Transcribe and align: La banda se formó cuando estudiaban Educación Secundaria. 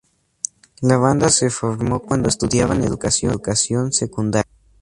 La 0.81 0.97
banda 0.97 1.29
se 1.29 1.51
formó 1.51 1.99
cuando 1.99 2.27
estudiaban 2.27 2.83
Educación 2.83 3.93
Secundaria. 3.93 4.49